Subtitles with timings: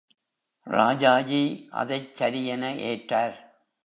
[0.67, 1.43] ராஜாஜி
[1.71, 3.37] அதைச் சரியென ஏற்றார்.